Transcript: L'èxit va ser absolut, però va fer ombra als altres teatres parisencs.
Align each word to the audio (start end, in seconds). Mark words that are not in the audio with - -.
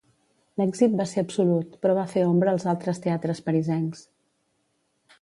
L'èxit 0.61 0.95
va 1.01 1.05
ser 1.11 1.25
absolut, 1.25 1.77
però 1.85 1.97
va 1.99 2.07
fer 2.15 2.25
ombra 2.31 2.57
als 2.57 2.67
altres 2.75 3.05
teatres 3.07 3.47
parisencs. 3.51 4.07